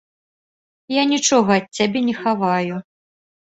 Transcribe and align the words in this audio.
Я 0.93 1.03
нічога 1.11 1.51
ад 1.61 1.65
цябе 1.79 1.99
не 2.09 2.19
хаваю. 2.25 2.75